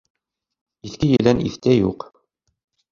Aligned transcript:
Иҫке 0.91 1.11
елән 1.19 1.45
иҫтә 1.51 1.79
юҡ. 1.81 2.11